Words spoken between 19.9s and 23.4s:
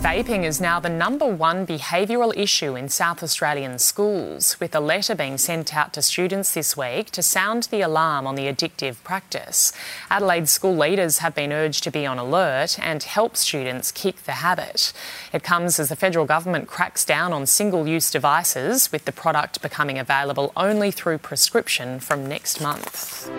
available only through prescription from next month.